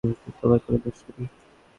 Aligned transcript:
এতে 0.05 0.29
তোমার 0.39 0.59
কোনো 0.63 0.77
দোষ 0.83 0.99
নেই। 1.07 1.27